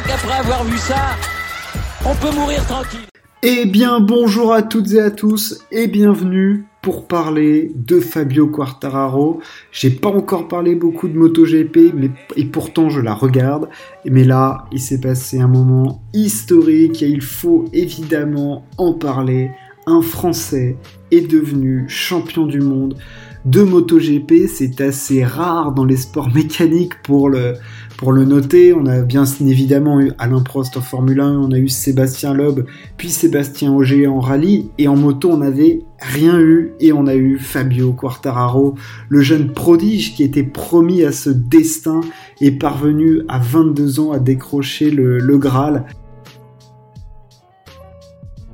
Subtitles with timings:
[0.00, 1.16] crois qu'après avoir vu ça,
[2.04, 3.00] on peut mourir tranquille.
[3.42, 9.40] Eh bien, bonjour à toutes et à tous et bienvenue pour parler de Fabio Quartararo.
[9.72, 13.68] J'ai pas encore parlé beaucoup de MotoGP, mais et pourtant je la regarde.
[14.04, 19.50] Mais là, il s'est passé un moment historique et il faut évidemment en parler.
[19.86, 20.76] Un Français
[21.10, 22.96] est devenu champion du monde
[23.44, 24.46] de MotoGP.
[24.46, 27.54] C'est assez rare dans les sports mécaniques pour le,
[28.00, 28.72] pour le noter.
[28.72, 32.64] On a bien évidemment eu Alain Prost en Formule 1, on a eu Sébastien Loeb,
[32.96, 34.70] puis Sébastien Auger en rallye.
[34.78, 38.74] Et en moto, on n'avait rien eu et on a eu Fabio Quartararo,
[39.10, 42.00] le jeune prodige qui était promis à ce destin
[42.40, 45.84] et parvenu à 22 ans à décrocher le Graal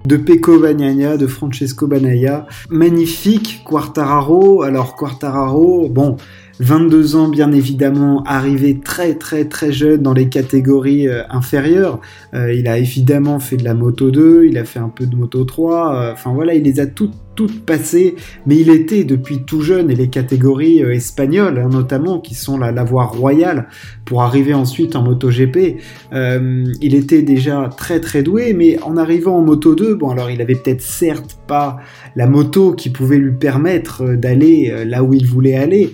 [0.07, 2.47] de Pecco Bagnaia, de Francesco Banaya.
[2.71, 4.63] Magnifique Quartararo.
[4.63, 6.17] Alors Quartararo, bon,
[6.61, 12.01] 22 ans bien évidemment, arrivé très très très jeune dans les catégories euh, inférieures.
[12.35, 15.17] Euh, il a évidemment fait de la moto 2, il a fait un peu de
[15.17, 19.45] moto 3, euh, enfin voilà, il les a toutes toutes passées, mais il était depuis
[19.45, 23.69] tout jeune et les catégories espagnoles hein, notamment qui sont la, voie royale
[24.05, 25.77] pour arriver ensuite en moto GP.
[26.13, 30.41] il était déjà très très doué, mais en arrivant en moto 2, bon alors il
[30.41, 31.79] avait peut-être certes pas
[32.17, 35.93] la moto qui pouvait lui permettre d'aller là où il voulait aller.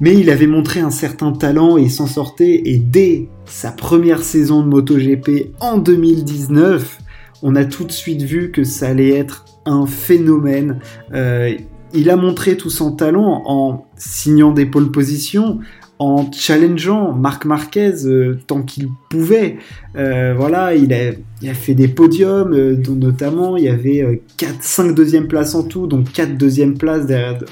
[0.00, 2.62] Mais il avait montré un certain talent et s'en sortait.
[2.66, 6.98] Et dès sa première saison de MotoGP en 2019,
[7.42, 10.80] on a tout de suite vu que ça allait être un phénomène.
[11.12, 11.54] Euh,
[11.92, 15.60] il a montré tout son talent en signant des pole positions,
[15.98, 19.56] en challengeant Marc Marquez euh, tant qu'il pouvait.
[19.96, 25.28] Euh, voilà, il a, fait des podiums, dont notamment il y avait 4, 5 deuxièmes
[25.28, 27.06] places en tout, donc 4 deuxièmes places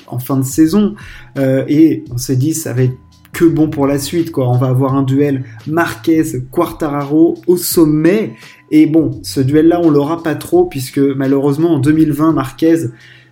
[0.06, 0.94] en fin de saison.
[1.36, 2.96] et on s'est dit, ça va être
[3.34, 4.48] que bon pour la suite, quoi.
[4.48, 8.36] On va avoir un duel Marquez-Quartararo au sommet.
[8.70, 12.86] Et bon, ce duel-là, on l'aura pas trop, puisque malheureusement, en 2020, Marquez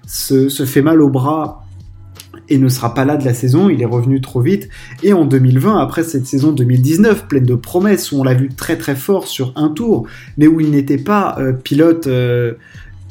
[0.06, 1.64] se, fait mal au bras
[2.48, 4.68] et ne sera pas là de la saison, il est revenu trop vite.
[5.02, 8.76] Et en 2020, après cette saison 2019, pleine de promesses, où on l'a vu très
[8.76, 10.06] très fort sur un tour,
[10.36, 12.54] mais où il n'était pas euh, pilote euh,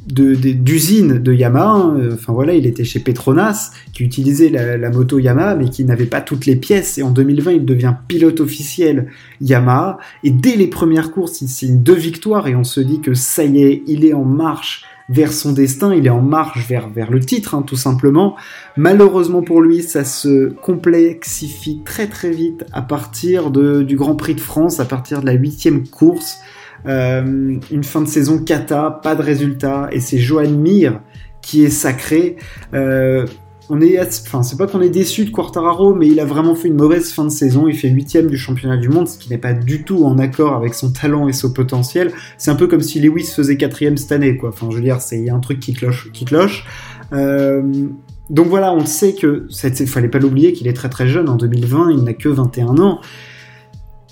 [0.08, 5.56] d'usine de, Yamaha, hein, enfin voilà, il était chez Petronas, qui utilisait la, moto Yamaha,
[5.56, 9.08] mais qui n'avait pas toutes les pièces, et en 2020, il devient pilote officiel
[9.42, 13.14] Yamaha, et dès les premières courses, il signe deux victoires, et on se dit que
[13.14, 17.12] ça y est, il est en marche vers son destin, il est en marche vers,
[17.12, 18.38] le titre, hein, tout simplement.
[18.78, 24.40] Malheureusement pour lui, ça se complexifie très très vite à partir du Grand Prix de
[24.40, 26.38] France, à partir de la huitième course.
[26.88, 31.02] Euh, une fin de saison cata, pas de résultat, et c'est Johan Mir
[31.42, 32.38] qui est sacré.
[32.74, 33.25] Euh,
[33.69, 36.68] on est, enfin, c'est pas qu'on est déçu de Quartararo, mais il a vraiment fait
[36.68, 37.70] une mauvaise fin de saison.
[37.70, 40.56] Il fait huitième du championnat du monde, ce qui n'est pas du tout en accord
[40.56, 42.12] avec son talent et son potentiel.
[42.38, 44.50] C'est un peu comme si Lewis faisait quatrième cette année, quoi.
[44.50, 46.66] Enfin, je veux dire, c'est un truc qui cloche, qui cloche.
[47.14, 47.88] Euh,
[48.30, 51.30] donc voilà, on sait que, il fallait pas l'oublier qu'il est très très jeune.
[51.30, 53.00] En 2020, il n'a que 21 ans.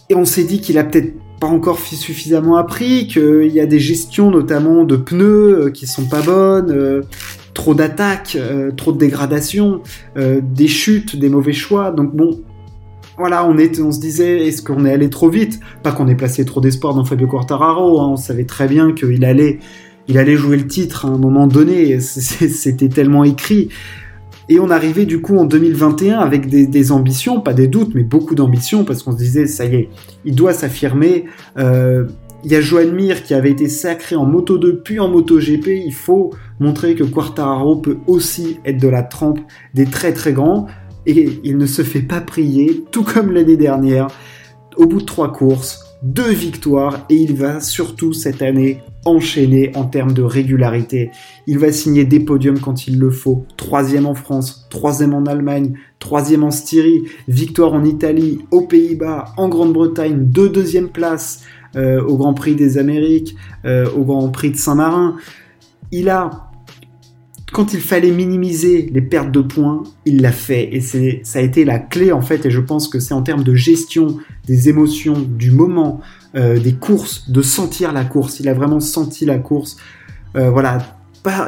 [0.09, 3.79] Et on s'est dit qu'il a peut-être pas encore suffisamment appris, qu'il y a des
[3.79, 7.01] gestions notamment de pneus euh, qui sont pas bonnes, euh,
[7.53, 9.81] trop d'attaques, euh, trop de dégradation,
[10.15, 11.91] des chutes, des mauvais choix.
[11.91, 12.41] Donc bon,
[13.17, 15.59] voilà, on, est, on se disait, est-ce qu'on est allé trop vite?
[15.83, 19.25] Pas qu'on ait placé trop d'espoir dans Fabio Quartararo, hein, on savait très bien qu'il
[19.25, 19.59] allait,
[20.07, 23.69] il allait jouer le titre à un moment donné, c'était tellement écrit.
[24.49, 28.33] Et on arrivait du coup en 2021 avec des, ambitions, pas des doutes, mais beaucoup
[28.33, 29.89] d'ambitions, parce qu'on se disait, ça y est,
[30.25, 31.25] il doit s'affirmer.
[31.59, 32.05] Euh,
[32.43, 35.39] il y a Joan Mir qui avait été sacré en Moto 2 puis en Moto
[35.39, 35.67] GP.
[35.85, 39.39] Il faut montrer que Quartararo peut aussi être de la trempe
[39.75, 40.65] des très très grands.
[41.05, 44.07] Et il ne se fait pas prier, tout comme l'année dernière.
[44.77, 49.85] Au bout de trois courses, deux victoires et il va surtout cette année enchaîner en
[49.85, 51.11] termes de régularité.
[51.47, 53.45] Il va signer des podiums quand il le faut.
[53.57, 59.49] Troisième en France, troisième en Allemagne, troisième en Styrie, victoire en Italie, aux Pays-Bas, en
[59.49, 61.43] Grande-Bretagne, deux deuxièmes places
[61.75, 63.35] euh, au Grand Prix des Amériques,
[63.65, 65.17] euh, au Grand Prix de Saint-Marin.
[65.91, 66.48] Il a
[67.51, 70.73] quand il fallait minimiser les pertes de points, il l'a fait.
[70.73, 72.45] Et c'est, ça a été la clé, en fait.
[72.45, 76.01] Et je pense que c'est en termes de gestion des émotions, du moment,
[76.35, 78.39] euh, des courses, de sentir la course.
[78.39, 79.77] Il a vraiment senti la course.
[80.35, 80.95] Euh, voilà.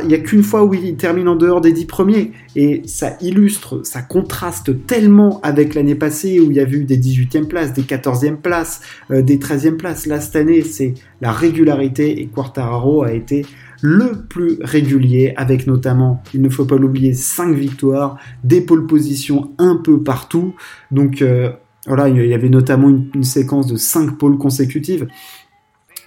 [0.02, 2.32] Il n'y a qu'une fois où il termine en dehors des dix premiers.
[2.56, 6.98] Et ça illustre, ça contraste tellement avec l'année passée où il y a eu des
[6.98, 8.82] 18e places, des 14e places,
[9.12, 10.06] euh, des 13e places.
[10.08, 12.22] Là, cette année, c'est la régularité.
[12.22, 13.46] Et Quartararo a été
[13.82, 19.52] le plus régulier, avec notamment, il ne faut pas l'oublier, 5 victoires, des pole positions
[19.58, 20.56] un peu partout.
[20.92, 21.52] Donc, euh,
[21.88, 25.08] voilà, il y avait notamment une, séquence de 5 pôles consécutives.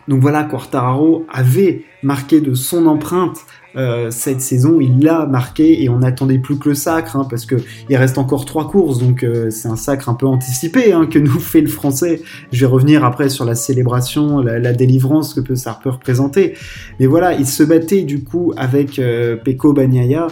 [0.09, 3.39] Donc voilà, Quartararo avait marqué de son empreinte
[3.77, 7.45] euh, cette saison, il l'a marqué et on n'attendait plus que le sacre, hein, parce
[7.45, 7.57] que
[7.89, 11.19] il reste encore trois courses, donc euh, c'est un sacre un peu anticipé hein, que
[11.19, 12.23] nous fait le français.
[12.53, 16.55] Je vais revenir après sur la célébration, la, délivrance que peut, ça peut représenter.
[17.01, 20.29] Mais voilà, il se battait du coup avec euh, Pecco Bagnaia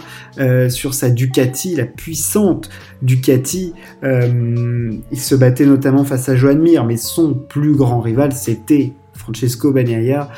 [0.69, 2.69] sur sa Ducati, la puissante
[3.01, 3.73] Ducati.
[4.03, 8.93] il se battait notamment face à Joan Mir, mais son plus grand rival c'était
[9.23, 10.29] Francesco Bagnaia,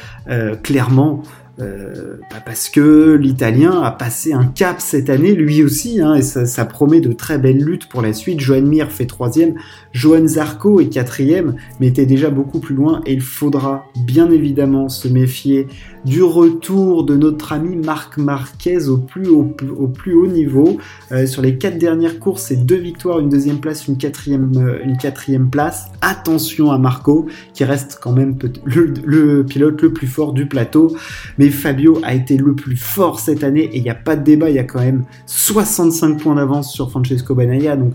[0.64, 1.24] clairement
[1.60, 6.22] euh, bah, parce que l'Italien a passé un cap cette année, lui aussi, hein, et
[6.22, 8.40] ça, promet de très belles luttes pour la suite.
[8.40, 9.56] Joan Mir fait troisième,
[9.94, 14.90] Johan Zarco est quatrième, mais était déjà beaucoup plus loin, et il faudra bien évidemment
[14.90, 15.68] se méfier
[16.04, 20.78] du retour de notre ami Marc Marquez au plus haut, au plus haut niveau.
[21.12, 24.78] Euh, sur les quatre dernières courses, c'est deux victoires, une deuxième place, une quatrième, euh,
[24.84, 25.88] une quatrième place.
[26.02, 30.96] Attention à Marco, qui reste quand même le, le pilote le plus fort du plateau.
[31.40, 34.24] Mais Fabio a été le plus fort cette année et il n'y a pas de
[34.24, 37.76] débat, il y a quand même 65 points d'avance sur Francesco Banaya.
[37.76, 37.94] Donc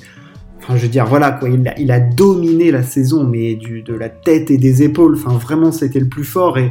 [0.62, 4.10] Enfin, je veux dire, voilà, quoi, il a, dominé la saison, mais du, de la
[4.10, 5.14] tête et des épaules.
[5.14, 6.58] Enfin, vraiment, c'était le plus fort.
[6.58, 6.68] Et,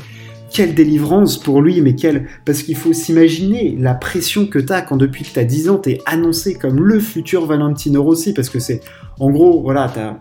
[0.51, 2.25] quelle délivrance pour lui, mais quelle...
[2.45, 5.99] Parce qu'il faut s'imaginer la pression que t'as quand depuis que t'as 10 ans, t'es
[6.05, 8.81] annoncé comme le futur Valentino Rossi, parce que c'est...
[9.19, 10.17] En gros, voilà, t'as...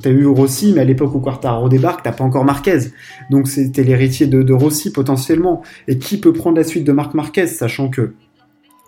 [0.00, 2.78] T'as eu Rossi, mais à l'époque où Quartaro débarque, t'as pas encore Marquez.
[3.30, 5.62] Donc c'était l'héritier de, de, Rossi potentiellement.
[5.88, 8.14] Et qui peut prendre la suite de Marc Marquez, sachant que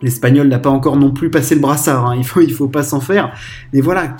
[0.02, 2.06] l'Espagnol n'a pas encore non plus passé le brassard.
[2.06, 2.16] Hein.
[2.16, 3.32] Il faut, il faut pas s'en faire.
[3.72, 4.16] Mais voilà,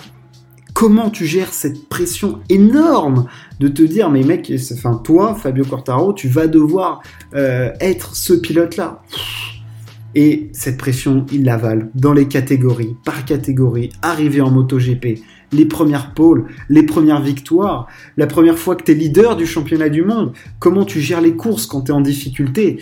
[0.74, 3.26] comment tu gères cette pression énorme
[3.60, 7.02] de te dire mais mec, enfin toi, Fabio Quartaro, tu vas devoir
[7.34, 9.02] euh, être ce pilote-là.
[10.14, 15.20] Et cette pression, il l'avale dans les catégories, par catégorie, arrivé en MotoGP,
[15.52, 17.86] les premières pôles, les premières victoires,
[18.16, 21.34] la première fois que tu es leader du championnat du monde, comment tu gères les
[21.34, 22.80] courses quand tu es en difficulté.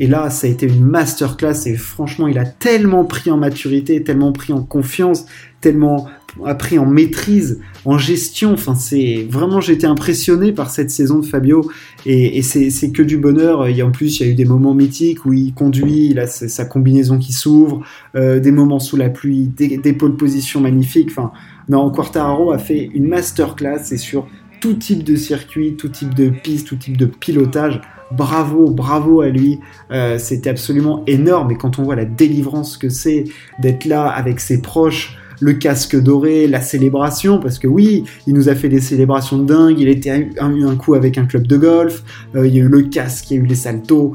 [0.00, 4.02] Et là, ça a été une masterclass et franchement, il a tellement pris en maturité,
[4.04, 5.26] tellement pris en confiance,
[5.60, 6.06] tellement
[6.44, 8.52] appris en maîtrise, en gestion.
[8.52, 11.70] Enfin, c'est vraiment, été impressionné par cette saison de Fabio
[12.06, 13.66] et, c'est que du bonheur.
[13.66, 16.26] Et en plus, il y a eu des moments mythiques où il conduit, il a
[16.26, 17.82] sa combinaison qui s'ouvre,
[18.14, 21.10] euh, des moments sous la pluie, des, des pôles position magnifiques.
[21.10, 21.32] Enfin,
[21.68, 24.26] non, Quartararo a fait une masterclass et sur
[24.60, 27.80] tout type de circuit, tout type de piste, tout type de pilotage.
[28.10, 29.60] Bravo, bravo à lui.
[29.90, 31.50] Euh, C'était absolument énorme.
[31.50, 33.24] Et quand on voit la délivrance que c'est
[33.60, 38.48] d'être là avec ses proches, le casque doré, la célébration, parce que oui, il nous
[38.48, 41.56] a fait des célébrations de dingue, il était eu un, coup avec un club de
[41.56, 42.02] golf,
[42.34, 44.14] euh, il y a eu le casque, il y a eu les saltos.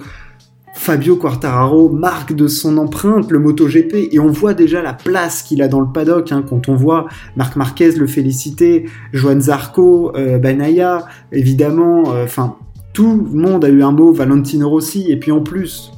[0.75, 5.61] Fabio Quartararo marque de son empreinte le MotoGP et on voit déjà la place qu'il
[5.61, 10.39] a dans le paddock hein, quand on voit Marc Marquez le féliciter, Joan Zarco, euh,
[10.39, 12.55] Banaya, évidemment, euh, enfin
[12.91, 15.91] tout le monde a eu un mot, Valentino Rossi et puis en plus,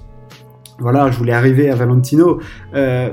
[0.80, 2.40] voilà, je voulais arriver à Valentino.
[2.74, 3.10] Euh,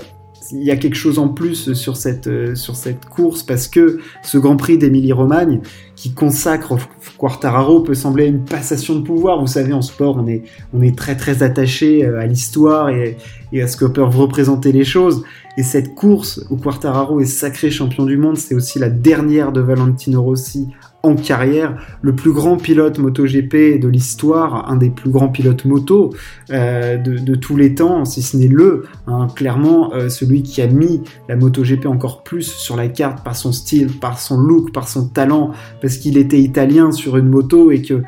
[0.51, 3.99] il y a quelque chose en plus sur cette, euh, sur cette course parce que
[4.23, 5.61] ce Grand Prix d'Émilie-Romagne
[5.95, 6.77] qui consacre
[7.19, 9.41] Quartararo peut sembler une passation de pouvoir.
[9.41, 10.43] Vous savez, en sport, on est,
[10.75, 13.17] on est très attaché euh, à l'histoire et,
[13.53, 15.25] et, à ce que peuvent représenter les choses.
[15.57, 19.61] Et cette course où Quartararo est sacré champion du monde, c'est aussi la dernière de
[19.61, 20.69] Valentino Rossi
[21.03, 26.15] en carrière, le plus grand pilote MotoGP de l'histoire, un des plus grands pilotes moto
[26.51, 30.69] euh, de, tous les temps, si ce n'est le, hein, clairement euh, celui qui a
[30.69, 34.89] mis la MotoGP encore plus sur la carte par son style, par son look, par
[34.89, 38.03] son talent, parce qu'il était italien sur une moto et que,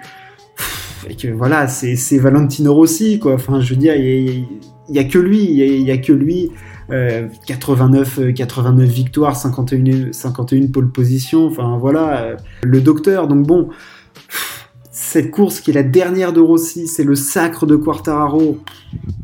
[1.35, 3.35] voilà, c'est Valentino Rossi, quoi.
[3.35, 4.47] Enfin, je veux dire, il
[4.89, 6.51] n'y a, que lui, il y a que lui.
[6.89, 13.29] 89, 89 euh, victoires, 51, 51 pole position, enfin voilà, euh, le docteur.
[13.29, 13.71] Donc bon,
[15.15, 18.59] cette course qui est la dernière de Rossi, c'est le sacre de Quartararo.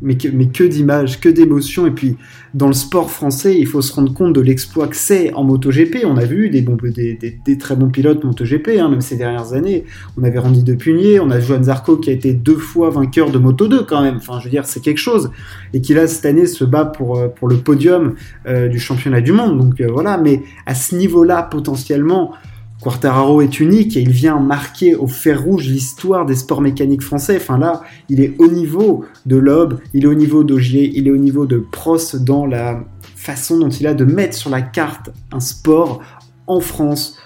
[0.02, 1.84] Mais que, mais que d'images, que d'émotions.
[1.84, 2.16] Et puis,
[2.54, 6.04] dans le sport français, il faut se rendre compte de l'exploit que c'est en MotoGP.
[6.04, 9.52] On a vu des, bons, des, des, très bons pilotes MotoGP, hein, même ces dernières
[9.52, 9.84] années.
[10.16, 13.40] On avait Randy Depugnier, on a Joan Zarco qui a été deux fois vainqueur de
[13.40, 14.18] Moto2 quand même.
[14.18, 15.32] Enfin, je veux dire, c'est quelque chose.
[15.74, 18.14] Et qui là, cette année, se bat pour, euh, le podium
[18.46, 19.58] euh, du championnat du monde.
[19.58, 22.32] Donc euh, voilà, mais à ce niveau-là, potentiellement,
[22.80, 27.36] Quartararo est unique et il vient marquer au fer rouge l'histoire des sports mécaniques français.
[27.36, 31.10] Enfin là, il est au niveau de Loeb, il est au niveau d'Augier, il est
[31.10, 32.82] au niveau de Prost dans la
[33.16, 36.00] façon dont il a de mettre sur la carte un sport
[36.46, 37.18] en France.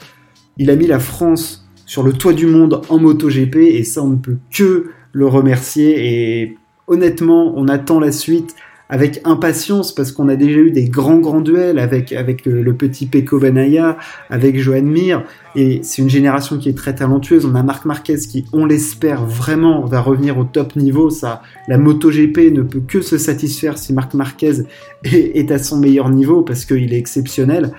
[0.58, 4.08] Il a mis la France sur le toit du monde en MotoGP et ça on
[4.08, 6.58] ne peut que le remercier et
[6.88, 8.56] honnêtement on attend la suite
[8.94, 13.06] avec impatience parce qu'on a déjà eu des grands grands duels avec avec le, petit
[13.06, 13.98] Peko Banaya,
[14.30, 15.24] avec Johan Mir
[15.56, 17.44] et c'est une génération qui est très talentueuse.
[17.44, 21.10] On a Marc Marquez qui, on l'espère vraiment, va revenir au top niveau.
[21.10, 24.62] Ça, la MotoGP ne peut que se satisfaire si Marc Marquez
[25.02, 27.72] est, est à son meilleur niveau parce qu'il est exceptionnel.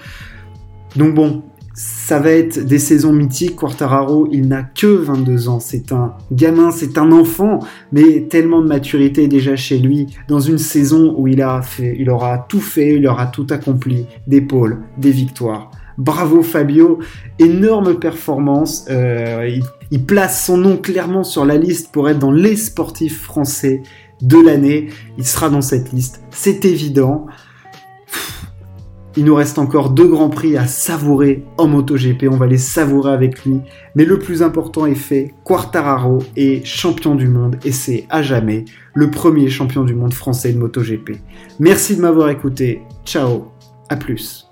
[0.98, 1.44] Donc bon,
[1.76, 3.58] ça va être des saisons mythiques.
[3.58, 5.60] Quartararo, il n'a que 22 ans.
[5.60, 7.60] C'est un gamin, c'est un enfant,
[7.92, 10.08] mais tellement de maturité déjà chez lui.
[10.30, 14.06] Dans une saison où il a fait, il aura tout fait, il aura tout accompli.
[14.26, 15.70] Des pôles, des victoires.
[15.98, 17.00] Bravo Fabio,
[17.40, 18.86] énorme performance.
[18.90, 23.22] Euh, il, il place son nom clairement sur la liste pour être dans les sportifs
[23.22, 23.84] français
[24.22, 24.88] de l'année.
[25.18, 27.26] Il sera dans cette liste, c'est évident.
[29.18, 33.14] Il nous reste encore deux grands prix à savourer en MotoGP, on va les savourer
[33.14, 33.62] avec lui.
[33.96, 38.66] Mais le plus important est fait, Quartararo est champion du monde et c'est à jamais
[38.94, 41.12] le premier champion du monde français de MotoGP.
[41.60, 43.46] Merci de m'avoir écouté, ciao,
[43.90, 44.45] à plus.